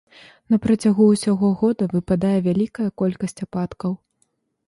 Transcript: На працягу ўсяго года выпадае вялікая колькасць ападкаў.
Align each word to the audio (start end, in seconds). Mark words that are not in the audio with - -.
На 0.53 0.57
працягу 0.63 1.03
ўсяго 1.09 1.51
года 1.59 1.89
выпадае 1.93 2.33
вялікая 2.49 2.87
колькасць 3.01 3.39
ападкаў. 3.47 3.93